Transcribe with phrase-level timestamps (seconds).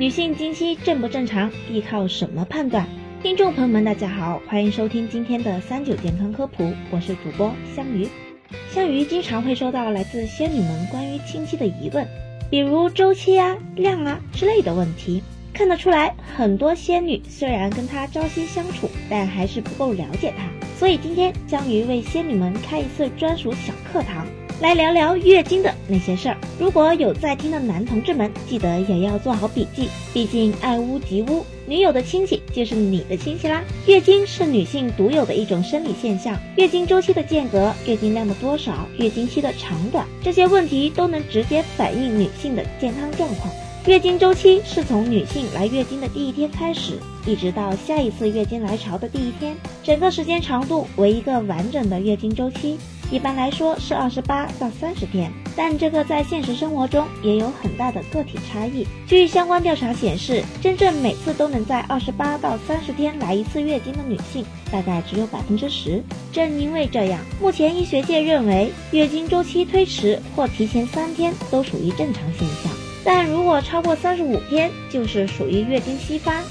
[0.00, 2.86] 女性经期正不正常，依靠什么判断？
[3.22, 8.08] 听众朋友们，大家好，欢迎收听今天的三九健康科普，我是主播香鱼。
[8.70, 12.08] 香鱼经常会收到来自仙女们关于经期的疑问，
[12.48, 15.22] 比如周期啊、量啊之类的问题。
[15.52, 20.44] 看得出来，很多仙女虽然跟她朝夕相处，但还是不够了解她。
[20.78, 24.26] 所以今天将于为仙女们开一次专属小课堂。
[24.62, 26.36] 来聊聊月经的那些事儿。
[26.58, 29.88] 如果有在听的男同志们，记得也要做好笔记。
[30.14, 33.62] 毕竟爱屋及乌，女友的亲戚就是你的亲戚啦。
[33.86, 43.52] 月经是女性独有的一种生理现象，月经周期的间隔、月经量的多少、月经期的长短，这些问题都能直接反映女性的健康状况。
[43.86, 52.78] 月经周期是从女性来月经的第一天开始，一直到下一次月经来潮的第一天，整个时间长度为一个完整的月经周期。
[53.10, 58.86] 一般来说是二十八到三十天，但这个在现实生活中也有很大的个体差异。
[59.06, 66.02] 据相关调查显示，真正每次都能在二十八到三十天来一次月经的女性，大概只有百分之十。
[66.30, 72.70] 正因为这样，目前医学界认为，月经周期推迟或提前三天都属于正常现象，
[73.04, 76.42] 但如果超过三十五天，就是属于月经稀发；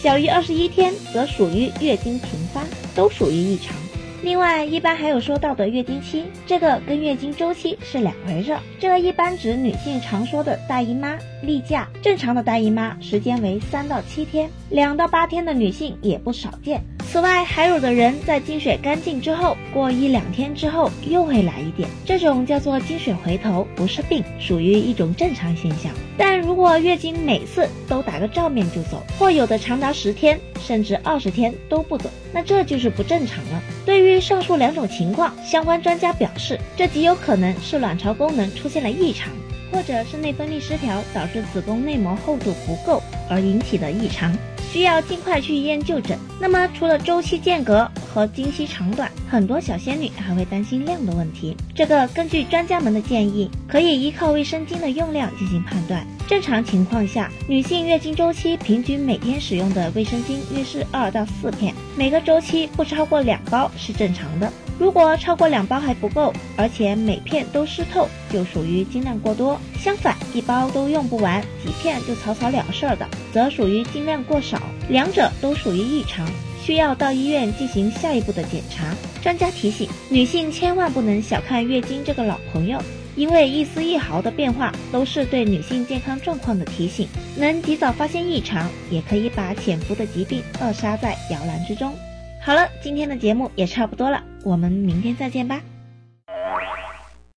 [0.00, 2.64] 小于二十一天，则属于月经频发，
[2.94, 3.76] 都属于异常。
[4.20, 8.60] 另外，一般还有说到的月经期，这个跟月经周期是两回事儿。
[8.80, 11.88] 这个一般指女性常说的大姨妈、例假。
[12.02, 16.82] 正常的大姨妈时间为三到七天，两到八天的女性也不少见。
[17.10, 25.90] 此外，还有的人在经血干净之后，过一两天之后又会来一点，这种叫做经血回头，不是病，属于一种正常现象。
[26.18, 33.62] 但如果月经每次都打个照面就走，或有的长达十天甚至二十天都不走，那这就是不正常了。
[33.86, 39.32] 对于上述两种情况，相关专家表示，这极有可能是卵巢功能出现了异常，
[39.72, 44.30] 或者是内分泌失调导致子宫内膜厚度不够而引起的异常。
[44.70, 46.18] 需要尽快去医院就诊。
[46.40, 51.56] 那么，除了周期间隔和经期长短，很多小仙女还会担心量的问题。
[51.74, 56.06] 这个根据专家们的建议，可以依靠卫生巾的用量进行判断。
[56.28, 64.52] 正常情况下，女性月经周期平均每天使用的卫生巾约是二到四片，每个周期不超过两包是正常的。
[64.78, 74.60] 如果超过两包还不够，而且每片都湿透，就属于经量过多；相反，一包都用不完，几片就草草了事儿的，则属于经量过少。
[74.90, 76.28] 两者都属于异常，
[76.62, 78.94] 需要到医院进行下一步的检查。
[79.22, 82.78] 专家提醒，女性千万不能小看月经这个老朋友，
[83.18, 91.92] 因为一丝一毫的变化都是对女性健康状况的提醒，能及早发现异常，也可以把潜伏的疾病扼杀在摇篮之中。
[92.40, 95.60] 好了，今天的节目也差不多了，我们明天再见吧。